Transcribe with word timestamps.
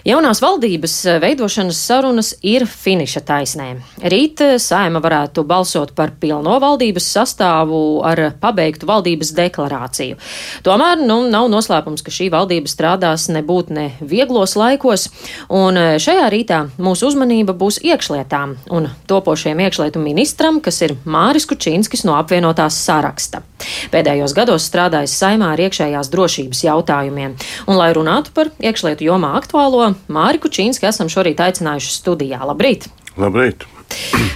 Jaunās 0.00 0.38
valdības 0.40 0.94
eh, 1.04 1.18
veidošanas 1.20 1.76
sarunas 1.84 2.30
ir 2.46 2.64
finiša 2.64 3.20
taisnē. 3.28 3.66
Rīt 4.00 4.40
eh, 4.40 4.54
saima 4.56 5.02
varētu 5.04 5.44
balsot 5.44 5.92
par 5.96 6.14
pilno 6.22 6.54
valdības 6.62 7.04
sastāvu 7.18 8.00
ar 8.08 8.22
pabeigtu 8.40 8.88
valdības 8.88 9.34
deklarāciju. 9.36 10.16
Tomēr 10.64 11.02
nu, 11.04 11.18
nav 11.28 11.50
noslēpums, 11.52 12.00
ka 12.06 12.14
šī 12.16 12.30
valdība 12.32 12.72
strādās 12.72 13.26
nebūt 13.28 13.74
ne 13.76 13.90
vieglos 14.00 14.56
laikos, 14.56 15.10
un 15.52 15.76
eh, 15.76 15.98
šajā 16.00 16.30
rītā 16.32 16.62
mūsu 16.80 17.10
uzmanība 17.10 17.52
būs 17.60 17.82
iekšlietām 17.84 18.56
un 18.72 18.88
topošiem 19.10 19.60
iekšlietu 19.66 20.00
ministram, 20.00 20.62
kas 20.64 20.80
ir 20.86 20.96
Māris 21.04 21.44
Kučīnskis 21.50 22.06
no 22.08 22.16
apvienotās 22.16 22.80
saraksta. 22.86 23.42
Pēdējos 23.92 24.32
gados 24.32 24.64
strādājis 24.64 25.18
saimā 25.20 25.52
ar 25.52 25.60
iekšējās 25.66 26.08
drošības 26.08 26.64
jautājumiem, 26.64 27.36
un 27.68 27.76
lai 27.76 27.92
runātu 27.92 28.32
par 28.32 28.48
iekšlietu 28.56 29.04
jomā 29.10 29.34
aktuālo, 29.36 29.89
Māri 30.12 30.40
Kučīnski 30.42 30.88
esam 30.90 31.10
šorīt 31.12 31.42
aicinājuši 31.42 31.92
studijā. 31.98 32.40
Labrīt! 32.48 32.88
Labrīt! 33.20 33.66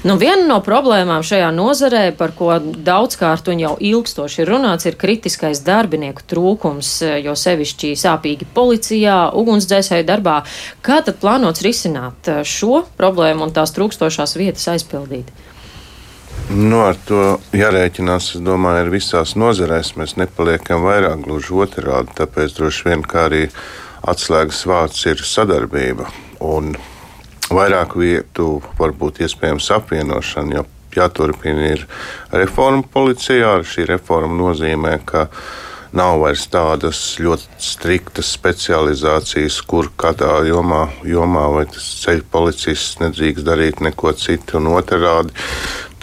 Nu, 0.04 0.16
viena 0.20 0.42
no 0.48 0.56
problēmām 0.64 1.22
šajā 1.24 1.48
nozarē, 1.54 2.02
par 2.18 2.34
ko 2.36 2.56
daudzkārt 2.58 3.46
un 3.52 3.62
jau 3.62 3.72
ilgstoši 3.78 4.42
ir 4.42 4.50
runāts, 4.50 4.88
ir 4.88 4.98
kritiskais 5.00 5.62
darbinieku 5.64 6.24
trūkums, 6.28 6.90
jo 7.24 7.36
sevišķi 7.38 7.94
sāpīgi 8.00 8.48
policijā, 8.56 9.16
ugunsdzēsēju 9.38 10.06
darbā. 10.10 10.40
Kā 10.84 11.00
tad 11.06 11.20
plānots 11.22 11.64
risināt 11.64 12.30
šo 12.48 12.82
problēmu 12.98 13.46
un 13.46 13.54
tās 13.56 13.72
trūkstošās 13.76 14.36
vietas 14.40 14.68
aizpildīt? 14.74 15.30
Nu, 16.50 16.82
ar 16.84 16.98
to 17.08 17.38
jārēķinās, 17.56 18.34
es 18.36 18.42
domāju, 18.44 18.84
ir 18.84 18.92
visās 18.92 19.32
nozarēs. 19.40 19.94
Mēs 19.96 20.18
nepaliekam 20.20 20.84
vairāk 20.84 21.24
gluži 21.24 21.56
otrādi. 21.64 22.12
Tāpēc 22.18 22.58
droši 22.58 22.90
vien 22.90 23.04
arī 23.22 23.46
atslēgas 24.10 24.64
vārds 24.68 25.04
ir 25.10 25.22
sadarbība. 25.24 26.08
Un 26.44 26.74
vairāk 27.52 27.96
vietu 27.98 28.58
var 28.78 28.94
būt 28.96 29.22
iespējams 29.24 29.70
apvienošana, 29.78 30.58
jo 30.58 30.64
jāturpina 30.94 31.70
ir 31.74 31.84
reforma 32.32 32.84
policijā. 32.94 33.58
Šī 33.66 33.88
reforma 33.90 34.36
nozīmē, 34.38 34.98
ka 35.06 35.28
nav 35.94 36.18
vairs 36.24 36.46
tādas 36.50 37.00
ļoti 37.22 37.62
striktas 37.62 38.32
specializācijas, 38.34 39.60
kur 39.68 39.90
kādā 40.00 40.40
jomā, 40.48 40.88
jomā 41.06 41.46
vai 41.54 41.64
tas 41.70 41.86
ceļu 42.02 42.26
policists 42.32 43.00
nedrīkst 43.02 43.46
darīt 43.46 43.82
neko 43.84 44.14
citu 44.18 44.58
un 44.60 44.72
otrādi. 44.74 45.34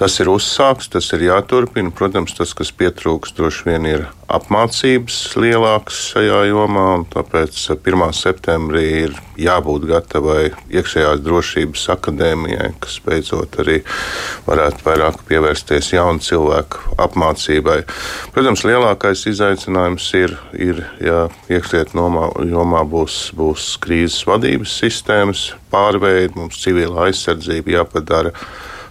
Tas 0.02 0.16
ir 0.17 0.31
uzsākts, 0.33 0.88
tas 0.89 1.11
ir 1.13 1.27
jāturpina. 1.27 1.91
Protams, 1.94 2.33
tas, 2.33 2.55
kas 2.57 2.71
pietrūks, 2.73 3.35
droši 3.38 3.67
vien 3.67 3.83
ir 3.85 4.07
apmācības 4.33 5.17
lielākas 5.38 5.99
šajā 6.07 6.39
jomā. 6.49 6.85
Tāpēc 7.13 7.59
1. 7.75 8.05
septembrī 8.17 8.81
ir 9.03 9.13
jābūt 9.38 9.85
gatavai 9.91 10.47
iekšējās 10.73 11.22
drošības 11.22 11.83
akadēmijai, 11.94 12.72
kas 12.81 12.97
beidzot 13.05 13.59
arī 13.61 13.77
varētu 14.47 14.88
vairāk 14.88 15.22
pievērsties 15.29 15.91
jaunu 15.94 16.25
cilvēku 16.25 16.97
apmācībai. 17.05 17.77
Protams, 18.33 18.66
lielākais 18.66 19.27
izaicinājums 19.29 20.09
ir, 20.17 20.33
ir 20.57 20.81
ja 20.97 21.27
iekšlietu 21.53 22.09
jomā 22.49 22.81
būs, 22.89 23.22
būs 23.38 23.75
krīzes 23.85 24.25
vadības 24.25 24.81
sistēmas 24.81 25.52
pārveide, 25.69 26.33
mums 26.41 26.57
civilā 26.66 27.11
aizsardzība 27.11 27.77
jāpadara 27.77 28.33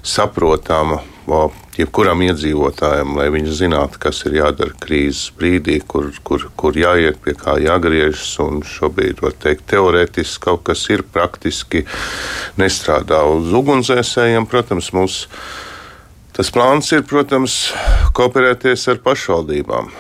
saprotama 0.03 1.01
jebkuram 1.79 2.23
iedzīvotājam, 2.25 3.15
lai 3.19 3.29
viņš 3.33 3.51
zinātu, 3.61 4.01
kas 4.03 4.23
ir 4.27 4.39
jādara 4.41 4.75
krīzes 4.83 5.31
brīdī, 5.37 5.79
kur, 5.87 6.11
kur, 6.27 6.47
kur 6.59 6.77
jāiet, 6.77 7.21
pie 7.25 7.35
kā 7.39 7.57
jāgriežas. 7.63 8.35
Šobrīd, 8.67 9.23
var 9.23 9.37
teikt, 9.41 9.69
teorētiski 9.71 10.45
kaut 10.45 10.65
kas 10.69 10.87
ir 10.91 11.05
praktiski 11.07 11.85
nestrādā 12.61 13.23
uz 13.31 13.53
ugunsdzēsējiem. 13.57 14.49
Protams, 14.51 14.91
mums 14.97 15.21
tas 16.37 16.51
plāns 16.55 16.91
ir, 16.97 17.05
protams, 17.09 17.61
kooperēties 18.17 18.89
ar 18.93 19.01
pašvaldībām. 19.05 19.93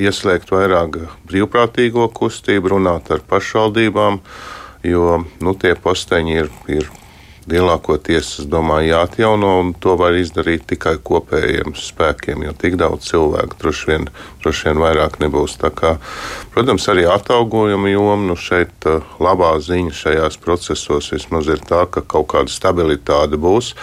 Ieslēgt 0.00 0.48
vairāk 0.54 1.02
brīvprātīgo 1.28 2.08
kustību, 2.16 2.72
runāt 2.78 3.12
ar 3.12 3.20
pašvaldībām, 3.28 4.22
jo 4.88 5.20
nu, 5.44 5.54
tie 5.60 5.74
posteņi 5.76 6.38
ir, 6.40 6.48
ir 6.72 6.88
lielākoties, 7.50 8.28
es 8.42 8.46
domāju, 8.50 8.92
jāatjauno, 8.92 9.50
un 9.62 9.72
to 9.82 9.96
var 9.98 10.14
izdarīt 10.18 10.64
tikai 10.70 10.94
kopējiem 11.02 11.74
spēkiem, 11.78 12.44
jo 12.46 12.54
tik 12.58 12.76
daudz 12.80 13.08
cilvēku 13.10 13.58
droši 13.60 13.88
vien, 13.90 14.08
droši 14.42 14.68
vien 14.68 14.82
vairāk 14.82 15.18
nebūs. 15.22 15.58
Kā, 15.78 15.96
protams, 16.54 16.86
arī 16.92 17.06
atalgojuma 17.10 17.90
joma, 17.92 18.18
nu 18.30 18.38
šeit 18.38 18.88
uh, 18.88 19.02
labā 19.22 19.54
ziņa 19.62 19.94
šajās 19.98 20.38
procesos 20.42 21.12
vismaz 21.14 21.50
ir 21.50 21.62
tā, 21.66 21.84
ka 21.90 22.04
kaut 22.06 22.30
kāda 22.34 22.52
stabilitāte 22.52 23.40
būs. 23.40 23.74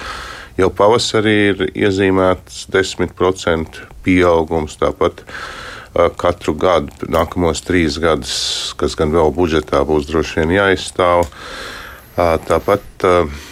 Jau 0.60 0.72
pavasarī 0.76 1.36
ir 1.52 1.66
iezīmēts 1.72 2.66
10% 2.72 3.82
pieaugums. 4.04 4.80
Tāpat 4.80 5.24
uh, 5.24 6.08
katru 6.20 6.56
gadu, 6.60 7.12
nākamos 7.12 7.64
trīs 7.68 8.00
gadus, 8.00 8.40
kas 8.80 8.96
gan 9.00 9.12
vēl 9.16 9.36
budžetā 9.36 9.84
būs 9.88 10.08
droši 10.08 10.42
vien 10.42 10.58
jāizstāv. 10.60 11.28
Uh, 11.28 12.36
tāpat 12.48 12.84
Mm, 13.00 13.49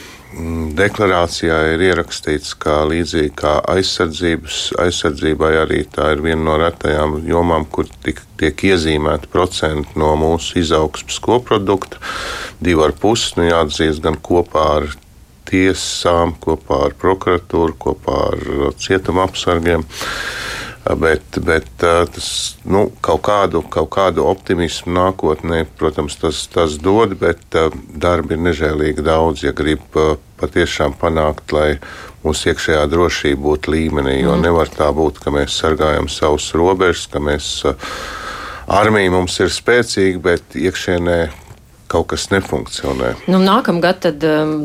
deklarācijā 0.77 1.57
ir 1.73 1.83
ierakstīts, 1.89 2.53
ka 2.61 2.83
līdzīgi 2.89 3.31
kā 3.37 3.55
aizsardzībai, 3.73 5.51
arī 5.63 5.81
tā 5.93 6.11
ir 6.13 6.21
viena 6.25 6.43
no 6.49 6.57
retajām 6.61 7.17
jomām, 7.27 7.65
kur 7.71 7.89
tik, 8.05 8.21
tiek 8.39 8.63
iezīmēta 8.71 9.29
procenti 9.33 9.97
no 9.99 10.13
mūsu 10.19 10.59
izaugsmas 10.61 11.19
koprodukta. 11.23 12.01
Divi 12.61 12.85
ar 12.85 12.93
pusi, 12.97 13.33
nu 13.39 13.47
jāatzīst, 13.49 14.03
gan 14.05 14.19
kopā 14.21 14.65
ar 14.79 14.89
tiesām, 15.47 16.35
kopā 16.43 16.83
ar 16.89 16.97
prokuratūru, 16.99 17.77
kopā 17.79 18.17
ar 18.31 18.75
cietuma 18.81 19.25
apsargiem. 19.27 19.85
Bet, 20.95 21.39
bet 21.43 21.67
tas 21.81 22.29
nu, 22.63 22.85
kaut, 23.03 23.21
kādu, 23.27 23.59
kaut 23.67 23.89
kādu 23.91 24.23
optimismu 24.29 24.93
nākotnē, 24.95 25.65
protams, 25.79 26.15
tas, 26.21 26.45
tas 26.53 26.77
dod, 26.79 27.17
bet 27.19 27.41
darbi 27.91 28.37
ir 28.37 28.43
nežēlīgi 28.45 29.03
daudz, 29.03 29.43
ja 29.43 29.51
grib 29.57 29.83
patiešām 30.39 30.95
panākt, 31.01 31.51
lai 31.51 31.79
mūsu 32.23 32.53
iekšējā 32.53 32.85
drošība 32.91 33.41
būtu 33.49 33.73
līmenī. 33.73 34.19
Jo 34.21 34.37
mm. 34.37 34.45
nevar 34.47 34.71
tā 34.71 34.87
būt, 34.95 35.19
ka 35.23 35.33
mēs 35.33 35.57
sargājam 35.59 36.07
savus 36.11 36.53
robežas, 36.55 37.07
ka 37.11 37.19
mēs 37.23 37.49
armija 38.67 39.11
mums 39.11 39.35
ir 39.43 39.51
spēcīga, 39.53 40.23
bet 40.29 40.57
iekšienē 40.59 41.19
kaut 41.91 42.09
kas 42.13 42.27
nefunkcionē. 42.33 43.13
Nu, 43.31 43.39
Nākamgad 43.43 44.01
tad 44.05 44.23
um, 44.27 44.55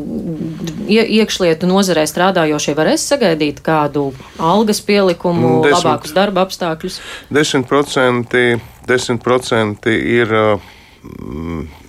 iekšlietu 0.89 1.69
nozarē 1.69 2.05
strādājošie 2.09 2.75
varēs 2.77 3.05
sagaidīt 3.11 3.61
kādu 3.65 4.09
algas 4.37 4.83
pielikumu, 4.85 5.61
10, 5.65 5.77
labākus 5.77 6.15
darba 6.15 6.45
apstākļus? 6.47 6.99
10%, 7.33 8.43
10 8.89 9.89
ir. 9.93 10.37
Uh, 10.53 11.81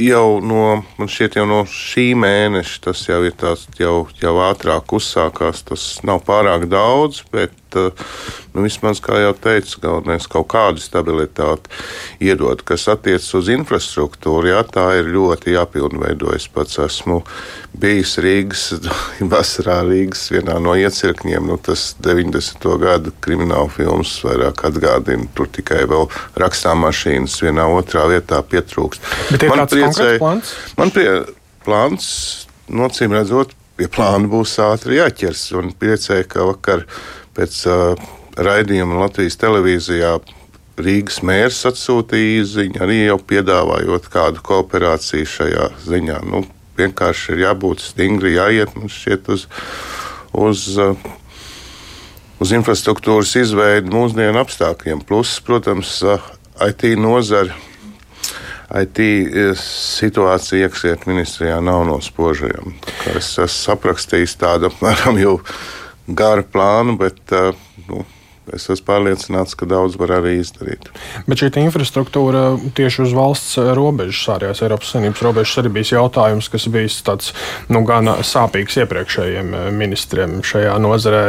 jau 0.00 0.40
no, 0.44 0.82
man 0.98 1.10
šķiet, 1.10 1.36
jau 1.40 1.46
no 1.48 1.60
šī 1.68 2.10
mēneša 2.18 2.82
tas 2.86 3.02
jau 3.08 3.20
ir 3.26 3.34
tāds, 3.38 3.66
jau, 3.78 4.04
jau 4.20 4.34
ātrāk 4.46 4.92
uzsākās. 4.96 5.64
Tas 5.68 5.86
nav 6.06 6.22
pārāk 6.26 6.66
daudz, 6.70 7.22
bet, 7.32 7.54
eh, 7.76 7.90
nu, 8.54 8.64
vismaz, 8.64 9.00
kā 9.04 9.20
jau 9.20 9.32
teicu, 9.36 9.80
galvenais 9.84 10.26
kaut 10.30 10.48
kādu 10.52 10.82
stabilitāti 10.82 11.70
iedot, 12.24 12.64
kas 12.66 12.88
attiecas 12.92 13.28
uz 13.36 13.50
infrastruktūru. 13.52 14.50
Jā, 14.52 14.62
tā 14.64 14.86
ir 15.00 15.12
ļoti 15.12 15.54
jāpilnveido. 15.56 16.34
Es 16.36 16.48
pats 16.48 16.80
esmu 16.82 17.20
bijis 17.76 18.16
Rīgas, 18.22 18.64
vasarā 19.34 19.80
Rīgas 19.86 20.26
vienā 20.32 20.58
no 20.62 20.76
iecirkņiem. 20.78 21.50
Nu, 21.50 21.58
tas 21.60 21.94
90. 22.02 22.66
gada 22.80 23.14
krimināla 23.20 23.70
filmas 23.72 24.16
vairāk 24.24 24.64
atgādina. 24.70 25.28
Tur 25.36 25.50
tikai 25.52 25.84
vēl 25.90 26.08
rakstām 26.40 26.84
mašīnas 26.86 27.40
vienā 27.44 27.68
otrā 27.76 28.08
vietā 28.10 28.42
pietrūkst. 28.42 29.04
Bet 29.30 29.46
Man 29.46 29.66
priecēja? 29.70 30.18
Man 30.78 30.92
prie 30.94 31.08
plāns, 31.64 32.06
nocīm 32.70 33.14
redzot, 33.14 33.54
pie 33.78 33.88
plāna 33.92 34.30
būs 34.30 34.56
ātri 34.64 34.98
jāķers. 34.98 35.44
Un 35.60 35.72
priecēja, 35.78 36.26
ka 36.30 36.48
vakar 36.48 36.84
pēc 37.36 37.62
uh, 37.70 38.10
raidījuma 38.40 39.04
Latvijas 39.04 39.38
televīzijā 39.40 40.18
Rīgas 40.80 41.20
mērs 41.26 41.60
atsūtīja 41.68 42.40
īziņu, 42.40 42.80
arī 42.80 43.02
jau 43.02 43.18
piedāvājot 43.30 44.08
kādu 44.12 44.42
kooperāciju 44.44 45.28
šajā 45.28 45.66
ziņā. 45.84 46.20
Nu, 46.24 46.44
vienkārši 46.80 47.34
ir 47.34 47.42
jābūt 47.44 47.84
stingri, 47.84 48.36
jāiet 48.38 48.72
šķiet, 48.88 49.28
uz, 49.34 49.46
uz, 50.32 50.66
uz 52.40 52.54
infrastruktūras 52.56 53.34
izveidi 53.42 53.92
mūsdienu 53.92 54.40
apstākļiem. 54.40 55.04
Plus, 55.08 55.36
protams, 55.44 55.98
IT 56.64 56.86
nozara. 57.00 57.56
IT 58.70 59.00
situācija 59.58 60.68
iekšlietu 60.68 61.10
ministrijā 61.10 61.58
nav 61.64 61.82
no 61.88 61.98
spožajām. 62.02 62.76
Es 63.16 63.32
esmu 63.42 63.74
aprakstījis 63.74 64.38
tādu 64.38 64.68
apmēram 64.70 65.18
jau 65.18 65.36
garu 66.06 66.44
plānu, 66.46 66.94
bet 67.00 67.34
nu, 67.88 68.04
es 68.54 68.68
esmu 68.70 68.86
pārliecināts, 68.86 69.56
ka 69.58 69.66
daudz 69.70 69.98
var 69.98 70.14
arī 70.20 70.36
izdarīt. 70.40 70.86
Bet 71.26 71.42
šī 71.42 71.50
infrastruktūra 71.64 72.44
tieši 72.76 73.04
uz 73.08 73.16
valsts 73.16 73.58
robežas, 73.78 74.22
ārējās 74.36 74.62
Eiropas 74.66 74.94
Savienības 74.94 75.24
robežas, 75.26 75.56
arī 75.62 75.74
bija 75.74 75.98
jautājums, 75.98 76.50
kas 76.52 76.68
bijis 76.70 77.00
tāds 77.06 77.34
nu, 77.70 77.82
gan 77.88 78.12
sāpīgs 78.26 78.78
iepriekšējiem 78.84 79.54
ministriem 79.78 80.40
šajā 80.46 80.78
nozarē. 80.82 81.24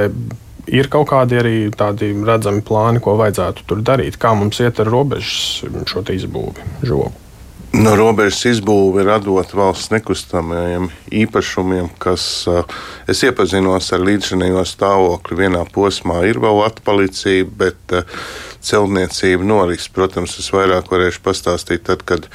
Ir 0.71 0.91
kaut 0.93 1.09
kādi 1.09 1.39
arī 1.41 1.55
tādi 1.73 2.11
redzami 2.21 2.61
plāni, 2.61 3.01
ko 3.01 3.17
vajadzētu 3.19 3.65
tur 3.67 3.81
darīt, 3.81 4.21
kā 4.21 4.35
mums 4.37 4.61
iet 4.61 4.79
ar 4.79 4.93
robežas 4.93 5.65
šo 5.89 6.05
izbūvi 6.13 6.69
žogu. 6.85 7.30
No 7.71 7.93
robežas 7.95 8.41
izbūve 8.49 9.05
radot 9.07 9.53
valsts 9.55 9.93
nekustamajiem 9.93 10.89
īpašumiem, 11.21 11.87
kas 12.03 12.25
es 13.09 13.21
iepazinos 13.23 13.87
ar 13.95 14.03
līdzinējo 14.03 14.65
stāvokli. 14.67 15.37
Vienā 15.39 15.63
posmā 15.71 16.19
ir 16.27 16.41
vēl 16.43 16.65
atpalicība, 16.65 17.53
bet 17.63 17.95
celtniecība 18.59 19.47
noris. 19.47 19.87
Protams, 19.87 20.35
es 20.43 20.51
vairāk 20.51 20.91
varēšu 20.91 21.23
pastāstīt 21.23 21.87
tad, 21.87 22.03
kad 22.03 22.27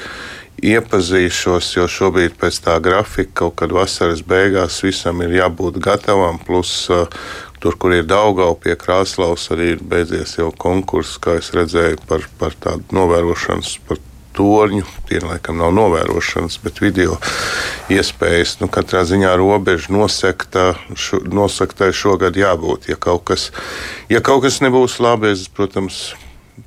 iepazīšos, 0.65 1.69
jo 1.77 1.85
šobrīd 1.85 2.39
pēc 2.41 2.63
tā 2.65 2.79
grafika 2.81 3.43
kaut 3.43 3.59
kad 3.61 3.77
vasaras 3.77 4.25
beigās 4.25 4.81
visam 4.87 5.21
ir 5.21 5.37
jābūt 5.43 5.83
gatavam. 5.85 6.41
Plus, 6.49 6.89
Tur, 7.57 7.73
kur 7.81 7.95
ir 7.97 8.05
Daugau 8.05 8.53
pie 8.61 8.75
Krāslaus, 8.77 9.47
arī 9.51 9.71
ir 9.73 9.81
beidzies 9.81 10.35
jau 10.37 10.51
konkurss, 10.53 11.17
kā 11.19 11.39
es 11.41 11.49
redzēju, 11.57 12.03
par, 12.07 12.27
par 12.37 12.53
tādu 12.61 12.85
novērošanas, 12.95 13.79
par 13.89 14.03
torņu. 14.37 14.85
Tie 15.09 15.21
laikam 15.25 15.61
nav 15.61 15.73
novērošanas, 15.77 16.59
bet 16.65 16.83
video 16.85 17.17
iespējas. 17.93 18.59
Nu, 18.61 18.69
katrā 18.73 19.05
ziņā 19.09 19.33
robeža 19.41 19.93
nosakta, 19.95 20.69
šo, 20.99 21.23
nosaktai 21.27 21.93
šogad 21.97 22.39
jābūt. 22.39 22.91
Ja 22.93 23.01
kaut 23.01 23.27
kas, 23.33 23.51
ja 24.13 24.23
kaut 24.25 24.45
kas 24.47 24.61
nebūs 24.65 25.01
labi, 25.03 25.33
es, 25.35 25.47
protams, 25.53 26.15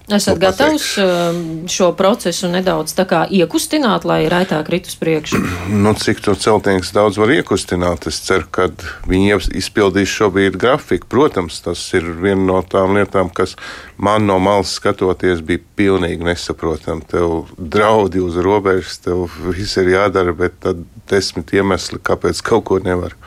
Esat 0.09 0.38
gatavs 0.41 0.86
um, 1.01 1.39
šo 1.69 1.91
procesu 1.97 2.50
nedaudz 2.50 2.94
iekustināt, 3.33 4.06
lai 4.06 4.27
raitāk 4.30 4.69
rit 4.69 4.89
uz 4.89 4.95
priekšu? 4.97 5.41
Nu, 5.83 5.94
cik 5.97 6.21
to 6.21 6.36
celtnieks 6.38 6.91
daudz 6.94 7.18
var 7.18 7.31
iekustināt? 7.33 8.06
Es 8.09 8.19
ceru, 8.25 8.45
ka 8.51 8.69
viņi 9.09 9.39
izpildīs 9.57 10.09
šobrīd 10.09 10.57
grafiku. 10.62 11.09
Protams, 11.09 11.62
tas 11.65 11.81
ir 11.97 12.06
viena 12.21 12.41
no 12.45 12.62
tām 12.62 12.97
lietām, 12.97 13.30
kas 13.33 13.56
man 13.97 14.27
no 14.30 14.39
malas 14.41 14.75
skatoties 14.77 15.41
bija 15.45 15.62
pilnīgi 15.80 16.25
nesaprotama. 16.25 17.06
Tev 17.09 17.53
draudi 17.57 18.21
uz 18.21 18.38
robežas, 18.38 19.00
tev 19.06 19.25
viss 19.45 19.77
ir 19.81 19.94
jādara, 19.95 20.35
bet 20.38 20.59
tad 20.65 20.85
desmit 21.09 21.53
iemesli, 21.57 22.01
kāpēc 22.01 22.44
kaut 22.45 22.68
ko 22.69 22.81
nevar. 22.83 23.18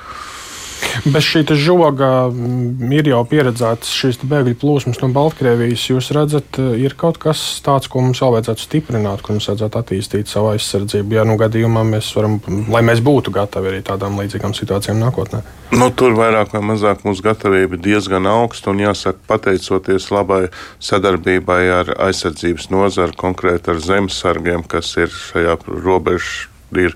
Bez 1.04 1.26
šī 1.26 1.42
žoga 1.58 2.28
mm, 2.28 2.92
ir 2.94 3.10
jau 3.12 3.22
pieredzēts 3.28 3.90
šīs 3.96 4.20
bēgļu 4.28 4.54
plūsmas 4.60 5.00
no 5.02 5.08
Baltkrievijas. 5.14 5.88
Jūs 5.90 6.10
redzat, 6.16 6.58
eh, 6.60 6.84
ir 6.84 6.96
kaut 6.98 7.18
kas 7.22 7.40
tāds, 7.64 7.90
ko 7.90 8.04
mums 8.04 8.20
vēl 8.22 8.36
vajadzētu 8.36 8.66
stiprināt, 8.66 9.24
ko 9.24 9.36
mums 9.36 9.48
vajadzētu 9.50 9.80
attīstīt 9.80 10.30
savu 10.32 10.52
aizsardzību, 10.52 11.18
ja 11.18 11.26
nu 11.28 11.38
gadījumā 11.40 11.84
mēs 11.88 12.12
varam, 12.16 12.38
lai 12.72 12.84
mēs 12.86 13.02
būtu 13.04 13.34
gatavi 13.34 13.72
arī 13.72 13.82
tādām 13.86 14.20
līdzīgām 14.20 14.54
situācijām 14.56 15.00
nākotnē. 15.02 15.42
Nu, 15.72 15.88
tur 15.96 16.16
vairāk 16.18 16.52
vai 16.52 16.62
mazāk 16.72 17.06
mūsu 17.06 17.24
gatavība 17.24 17.78
ir 17.78 17.84
diezgan 17.86 18.28
augsta 18.28 18.72
un 18.74 18.82
jāsaka, 18.84 19.22
pateicoties 19.30 20.10
labai 20.12 20.42
sadarbībai 20.84 21.62
ar 21.80 21.94
aizsardzības 22.10 22.68
nozaru, 22.74 23.16
konkrēti 23.16 23.72
ar 23.72 23.80
zemesargiem, 23.80 24.66
kas 24.68 24.94
ir 25.00 25.12
šajā 25.32 25.58
robežā 25.66 26.50
ir 26.80 26.94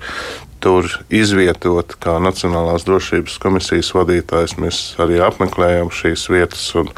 tur 0.63 0.89
izvietot 1.13 1.97
kā 2.03 2.17
Nacionālās 2.23 2.87
drošības 2.87 3.39
komisijas 3.43 3.93
vadītājs. 3.97 4.57
Mēs 4.63 4.81
arī 5.03 5.21
apmeklējam 5.25 5.91
šīs 5.95 6.27
vietas, 6.33 6.65
un, 6.79 6.91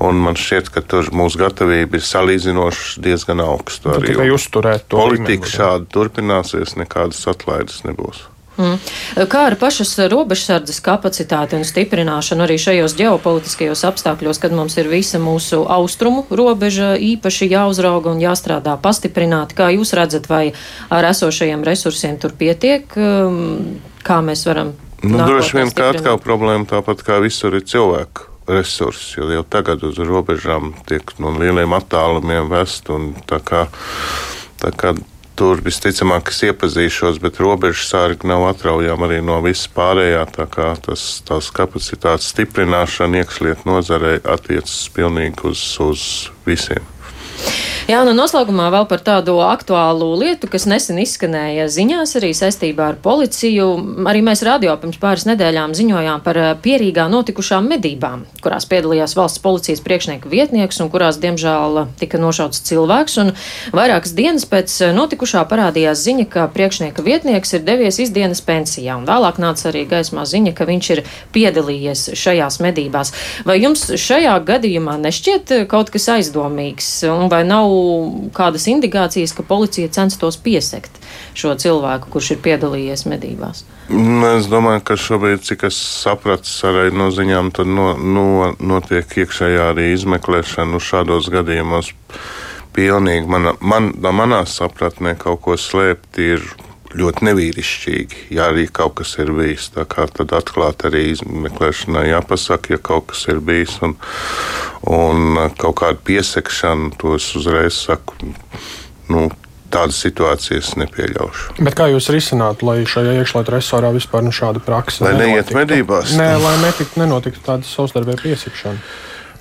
un 0.00 0.20
man 0.24 0.38
šķiet, 0.38 0.72
ka 0.74 0.84
tur 0.86 1.12
mūsu 1.14 1.40
gatavība 1.42 2.00
ir 2.00 2.06
salīdzinoši 2.08 3.04
diezgan 3.04 3.44
augsta. 3.44 3.98
Tikai 4.02 4.30
uzturēt 4.34 4.88
to. 4.88 5.00
Politika 5.00 5.50
šādi 5.56 5.90
turpināsies, 5.94 6.76
nekādas 6.80 7.24
atlaides 7.32 7.82
nebūs. 7.88 8.26
Mm. 8.62 9.26
Kā 9.30 9.46
ar 9.50 9.56
pašas 9.58 9.96
robežsardzes 10.12 10.78
kapacitāti 10.84 11.58
un 11.58 11.66
stiprināšanu 11.66 12.44
arī 12.46 12.58
šajos 12.62 12.94
ģeopolitiskajos 13.00 13.82
apstākļos, 13.88 14.38
kad 14.42 14.54
mums 14.54 14.76
ir 14.78 14.90
visa 14.92 15.18
mūsu 15.22 15.64
austrumu 15.66 16.24
robeža 16.30 16.94
īpaši 16.94 17.50
jāuzrauga 17.50 18.12
un 18.14 18.22
jāstrādā 18.22 18.76
pastiprināti? 18.82 19.58
Kā 19.58 19.72
jūs 19.74 19.94
redzat, 19.98 20.28
vai 20.30 20.44
ar 20.94 21.10
esošajiem 21.10 21.66
resursiem 21.66 22.20
tur 22.22 22.36
pietiek? 22.38 22.86
Um, 22.94 23.80
kā 24.06 24.22
mēs 24.24 24.46
varam? 24.46 24.76
Nu, 25.02 25.18
droši 25.18 25.58
vien, 25.58 25.72
ka 25.74 25.90
atkal 25.90 26.20
problēma 26.22 26.68
tāpat 26.70 27.02
kā 27.02 27.18
visur 27.24 27.56
ir 27.58 27.66
cilvēku 27.66 28.30
resursi, 28.46 29.16
jo 29.18 29.30
jau 29.30 29.42
tagad 29.46 29.82
uz 29.86 29.98
robežām 29.98 30.72
tiek 30.86 31.10
no 31.22 31.34
lieliem 31.34 31.74
attālumiem 31.74 32.50
vest 32.50 32.90
un 32.94 33.12
tā 33.26 33.42
kā. 33.42 33.66
Tā 34.62 34.70
kā 34.78 34.92
tur 35.38 35.60
visticamāk 35.64 36.30
es 36.32 36.42
iepazīšos, 36.48 37.20
bet 37.22 37.40
robežu 37.42 37.84
sārgi 37.86 38.28
nav 38.30 38.44
atraujama 38.50 39.08
arī 39.08 39.20
no 39.24 39.38
visas 39.44 39.68
pārējā. 39.74 40.24
Tā 40.36 40.46
kā 40.52 40.72
tas, 40.84 41.06
tās 41.28 41.50
kapacitātes 41.54 42.30
stiprināšana 42.34 43.22
iekšlietu 43.22 43.68
nozarei 43.68 44.18
attiecas 44.22 44.88
pilnīgi 44.96 45.48
uz, 45.52 45.64
uz 45.82 46.06
visiem. 46.46 46.84
Jā, 47.92 47.98
nu 48.08 48.14
noslēgumā 48.16 48.70
vēl 48.72 48.86
par 48.88 49.02
tādu 49.04 49.34
aktuālu 49.44 50.06
lietu, 50.16 50.48
kas 50.48 50.64
nesen 50.70 50.96
izskanēja 51.02 51.66
ziņās 51.68 52.14
arī 52.16 52.30
saistībā 52.32 52.86
ar 52.88 52.96
policiju. 53.04 53.66
Arī 54.08 54.22
mēs 54.24 54.40
radio 54.46 54.72
pirms 54.80 54.96
pāris 55.02 55.26
nedēļām 55.28 55.74
ziņojām 55.76 56.22
par 56.24 56.38
eh, 56.40 56.46
pierīgā 56.64 57.04
notikušām 57.12 57.68
medībām, 57.68 58.22
kurās 58.40 58.64
piedalījās 58.70 59.12
valsts 59.18 59.42
policijas 59.44 59.82
priekšnieka 59.84 60.30
vietnieks 60.32 60.80
un 60.80 60.88
kurās, 60.94 61.18
diemžēl, 61.20 61.82
tika 62.00 62.20
nošauts 62.22 62.62
cilvēks. 62.70 63.18
Un 63.20 63.34
vairākas 63.76 64.16
dienas 64.16 64.48
pēc 64.48 64.78
notikušā 64.96 65.44
parādījās 65.52 66.06
ziņa, 66.06 66.26
ka 66.32 66.46
priekšnieka 66.54 67.04
vietnieks 67.04 67.52
ir 67.58 67.66
devies 67.68 68.00
izdienas 68.06 68.40
pensijā. 68.46 68.96
Un 69.02 69.04
vēlāk 69.10 69.42
nāca 69.42 69.68
arī 69.68 69.84
gaismā 69.92 70.24
ziņa, 70.32 70.54
ka 70.56 70.70
viņš 70.70 70.90
ir 70.96 71.04
piedalījies 71.36 72.06
šajās 72.22 72.62
medībās. 72.64 73.12
Vai 73.44 73.60
jums 73.60 73.84
šajā 74.00 74.40
gadījumā 74.48 74.96
nešķiet 75.04 75.58
kaut 75.68 75.92
kas 75.92 76.08
aizdomīgs? 76.16 76.94
Un 77.12 77.28
vai 77.28 77.44
nav 77.44 77.81
kādas 78.36 78.66
indikācijas, 78.70 79.34
ka 79.36 79.44
policija 79.46 79.90
censtos 79.92 80.38
piesekt 80.40 80.98
šo 81.38 81.54
cilvēku, 81.58 82.10
kurš 82.12 82.34
ir 82.34 82.42
piedalījies 82.44 83.06
medībās? 83.10 83.64
Nu, 83.92 84.24
es 84.38 84.46
domāju, 84.48 84.84
ka 84.88 84.96
šobrīd, 84.96 85.42
cik 85.44 85.66
es 85.68 85.76
sapratu 85.76 86.48
arī 86.70 86.92
no 86.94 87.10
ziņām, 87.12 87.50
tad 87.56 87.68
no, 87.68 87.92
no, 87.98 88.52
notiek 88.62 89.18
iekšējā 89.24 89.72
arī 89.72 89.90
izmeklēšana 89.96 90.80
šādos 90.80 91.28
gadījumos. 91.32 91.92
Pilnīgi 92.72 93.28
mana, 93.28 93.52
man, 93.60 93.90
manā 94.00 94.44
sapratnē 94.48 95.12
kaut 95.20 95.42
ko 95.44 95.58
slēpt 95.60 96.20
ir 96.24 96.46
ļoti 96.98 97.26
nevīrišķīgi, 97.28 98.26
ja 98.36 98.48
arī 98.52 98.66
kaut 98.72 98.98
kas 99.00 99.14
ir 99.22 99.32
bijis. 99.36 99.70
Tā 99.74 99.86
kā 99.88 100.06
tad 100.12 100.34
atklāti 100.36 100.88
arī 100.90 101.04
izmeklēšanai 101.12 102.08
jāpasaka, 102.10 102.74
ja 102.74 102.82
kaut 102.82 103.10
kas 103.12 103.26
ir 103.32 103.40
bijis. 103.44 103.78
Un, 103.84 103.96
un 104.88 105.40
kaut 105.60 105.78
kāda 105.82 106.02
piesekšana, 106.04 106.92
to 107.00 107.16
es 107.18 107.30
uzreiz 107.38 107.78
saku. 107.86 108.34
Nu, 109.12 109.30
Tādas 109.72 110.02
situācijas 110.04 110.74
nepieļaušu. 110.76 111.54
Bet 111.64 111.72
kā 111.78 111.86
jūs 111.88 112.10
risinātu, 112.12 112.66
lai 112.68 112.82
šajā 112.84 113.14
iekšlietu 113.22 113.54
resorā 113.54 113.88
vispār 113.94 114.20
nu 114.20 114.28
šāda 114.28 114.60
praksa 114.60 115.06
lai 115.06 115.14
neiet 115.16 115.54
medībās? 115.56 116.12
Nē, 116.18 116.26
lai 116.42 116.58
netiktu, 116.60 117.00
nenotiktu 117.00 117.40
tāda 117.46 117.64
savstarpēja 117.64 118.20
piesikšana. 118.20 118.82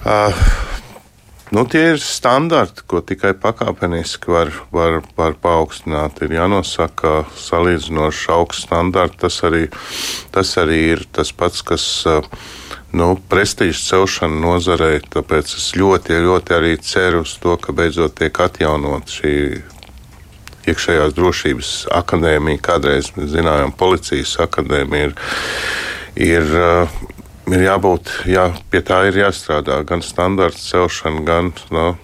Uh, 0.08 0.46
Nu, 1.52 1.66
tie 1.68 1.82
ir 1.92 1.98
standarti, 2.00 2.86
ko 2.88 3.02
tikai 3.04 3.34
pakāpeniski 3.36 4.32
var, 4.32 4.54
var, 4.72 5.02
var 5.18 5.34
paaugstināt. 5.36 6.22
Ir 6.24 6.38
jānosaka 6.38 7.26
salīdzinoši 7.36 8.30
augsts 8.32 8.70
standarts. 8.70 9.20
Tas 9.20 9.42
arī, 9.50 9.66
tas 10.32 10.54
arī 10.62 10.80
ir 10.94 11.04
tas 11.12 11.34
pats, 11.36 11.60
kas 11.68 11.86
nu, 12.96 13.10
prestižas 13.28 13.84
celšana 13.90 14.40
nozarei. 14.46 15.02
Tāpēc 15.04 15.52
es 15.60 15.68
ļoti, 15.76 16.22
ļoti 16.24 16.56
arī 16.56 16.78
ceru 16.80 17.26
uz 17.26 17.36
to, 17.44 17.58
ka 17.60 17.76
beidzot 17.76 18.16
tiek 18.22 18.44
atjaunot 18.48 19.12
šī 19.12 19.36
iekšējās 20.72 21.20
drošības 21.20 21.76
akadēmija. 22.00 22.64
Kādreiz 22.64 23.12
mēs 23.18 23.34
zinājām, 23.36 23.76
policijas 23.76 24.38
akadēmija 24.48 25.12
ir. 25.12 25.20
ir 26.32 26.60
ir 27.56 27.66
jābūt, 27.66 28.12
jā, 28.30 28.50
pie 28.72 28.82
tā 28.86 29.04
ir 29.10 29.22
jāstrādā 29.24 29.82
gan 29.88 30.04
standarta 30.06 30.60
celšana, 30.62 31.24
gan 31.28 31.52
no, 31.74 31.96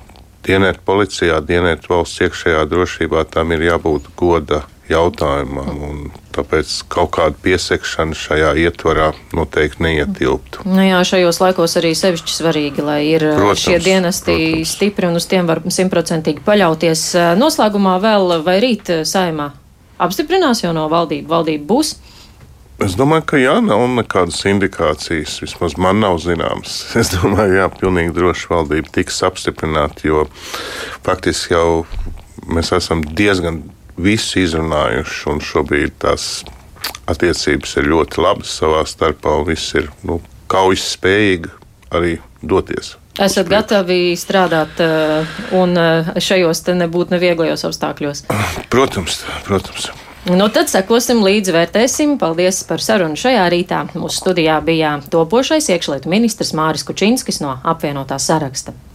dienēt 0.48 0.82
policijā, 0.88 1.42
dienēt 1.44 1.90
valsts 1.92 2.24
iekšējā 2.26 2.64
drošībā. 2.72 3.26
Tam 3.32 3.54
ir 3.56 3.68
jābūt 3.68 4.10
goda 4.20 4.64
jautājumam. 4.88 6.08
Tāpēc 6.38 6.74
kaut 6.92 7.12
kāda 7.18 7.36
piesekšana 7.44 8.16
šajā 8.16 8.52
ietvarā 8.62 9.10
noteikti 9.36 9.84
neietilptu. 9.84 10.64
Nu 10.70 10.86
jā, 10.86 11.00
šajos 11.10 11.42
laikos 11.42 11.78
arī 11.82 11.94
sevišķi 11.98 12.36
svarīgi, 12.36 12.86
lai 12.86 13.00
ir 13.10 13.26
uh, 13.26 13.40
protams, 13.40 13.64
šie 13.66 13.80
dienesti 13.84 14.36
protams. 14.36 14.74
stipri 14.76 15.10
un 15.10 15.20
uz 15.20 15.28
tiem 15.30 15.50
var 15.50 15.64
simtprocentīgi 15.66 16.46
paļauties. 16.46 17.08
Uh, 17.18 17.32
noslēgumā 17.42 17.98
vēl 18.04 18.38
vai 18.46 18.60
rīt 18.64 18.94
uh, 18.94 19.02
saimā 19.08 19.52
apstiprinās 19.98 20.62
jau 20.64 20.76
no 20.78 20.86
valdību? 20.92 21.30
Valdība 21.32 21.68
būs? 21.74 21.96
Es 22.84 22.94
domāju, 22.94 23.24
ka 23.26 23.40
jā, 23.42 23.56
nav 23.66 23.82
nekādas 23.90 24.44
indikācijas. 24.46 25.40
Vismaz 25.42 25.78
man 25.82 26.02
nav 26.04 26.20
zināmas. 26.22 26.84
Es 27.02 27.10
domāju, 27.16 27.58
jā, 27.58 27.66
pilnīgi 27.74 28.14
droši 28.14 28.52
valdība 28.52 28.94
tiks 29.00 29.24
apstiprināta, 29.26 30.06
jo 30.06 30.28
faktiski 31.06 31.56
jau 31.56 31.88
mēs 32.46 32.70
esam 32.78 33.02
diezgan 33.02 33.64
visu 33.98 34.44
izrunājuši, 34.44 35.26
un 35.32 35.42
šobrīd 35.42 35.98
tās 36.06 36.46
attiecības 37.10 37.78
ir 37.82 37.90
ļoti 37.90 38.22
labas 38.22 38.54
savā 38.60 38.86
starpā, 38.86 39.40
un 39.40 39.48
viss 39.50 39.74
ir 39.80 39.90
nu, 40.06 40.22
kaujas 40.52 40.86
spējīgi 40.94 41.50
arī 41.98 42.18
doties. 42.46 42.94
Esat 43.18 43.50
gatavi 43.50 44.14
strādāt 44.14 44.78
uh, 44.86 45.38
un 45.58 45.74
uh, 45.74 46.12
šajos 46.22 46.62
te 46.68 46.78
nebūtu 46.78 47.16
nevieglajos 47.16 47.66
apstākļos? 47.66 48.28
Protams, 48.70 49.24
protams. 49.48 49.90
Nu, 50.28 50.50
tad 50.52 50.68
sekosim 50.68 51.22
līdzi, 51.24 51.54
vērtēsim. 51.56 52.18
Paldies 52.20 52.60
par 52.68 52.84
sarunu 52.84 53.16
šajā 53.16 53.46
rītā. 53.54 53.86
Mūsu 53.96 54.20
studijā 54.20 54.58
bija 54.66 54.98
topošais 55.14 55.70
iekšlietu 55.72 56.12
ministrs 56.12 56.52
Māris 56.58 56.84
Kučinskis 56.84 57.40
no 57.40 57.56
apvienotā 57.64 58.20
saraksta. 58.20 58.76